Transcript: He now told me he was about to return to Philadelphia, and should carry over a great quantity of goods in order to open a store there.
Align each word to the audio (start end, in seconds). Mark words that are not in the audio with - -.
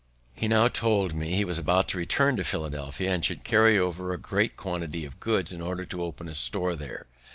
He 0.33 0.47
now 0.47 0.67
told 0.67 1.13
me 1.13 1.35
he 1.35 1.45
was 1.45 1.59
about 1.59 1.87
to 1.89 1.97
return 1.99 2.35
to 2.37 2.43
Philadelphia, 2.43 3.11
and 3.13 3.23
should 3.23 3.43
carry 3.43 3.77
over 3.77 4.11
a 4.11 4.17
great 4.17 4.57
quantity 4.57 5.05
of 5.05 5.19
goods 5.19 5.53
in 5.53 5.61
order 5.61 5.85
to 5.85 6.03
open 6.03 6.27
a 6.27 6.33
store 6.33 6.75
there. 6.75 7.05